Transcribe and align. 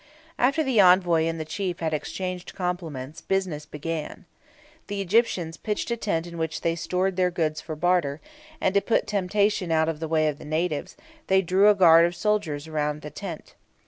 After 0.39 0.63
the 0.63 0.79
envoy 0.79 1.25
and 1.25 1.39
the 1.39 1.45
chief 1.45 1.79
had 1.79 1.93
exchanged 1.93 2.55
compliments, 2.55 3.21
business 3.21 3.67
began. 3.67 4.25
The 4.87 4.99
Egyptians 4.99 5.57
pitched 5.57 5.91
a 5.91 5.95
tent 5.95 6.25
in 6.25 6.39
which 6.39 6.61
they 6.61 6.73
stored 6.73 7.17
their 7.17 7.29
goods 7.29 7.61
for 7.61 7.75
barter, 7.75 8.19
and 8.59 8.73
to 8.73 8.81
put 8.81 9.05
temptation 9.05 9.71
out 9.71 9.87
of 9.89 9.99
the 9.99 10.07
way 10.07 10.27
of 10.27 10.39
the 10.39 10.43
natives, 10.45 10.97
they 11.27 11.43
drew 11.43 11.69
a 11.69 11.75
guard 11.75 12.07
of 12.07 12.15
soldiers 12.15 12.67
round 12.67 13.03
the 13.03 13.11
tent. 13.11 13.53